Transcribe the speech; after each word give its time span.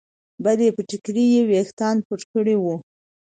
بلې 0.43 0.67
پر 0.75 0.83
ټیکري 0.89 1.25
ویښتان 1.49 1.95
پټ 2.07 2.21
کړي 2.33 2.55
وو. 2.59 2.75